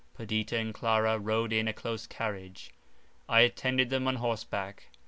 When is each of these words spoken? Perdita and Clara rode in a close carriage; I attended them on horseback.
Perdita 0.15 0.57
and 0.57 0.73
Clara 0.73 1.19
rode 1.19 1.53
in 1.53 1.67
a 1.67 1.73
close 1.73 2.07
carriage; 2.07 2.71
I 3.29 3.41
attended 3.41 3.91
them 3.91 4.07
on 4.07 4.15
horseback. 4.15 4.87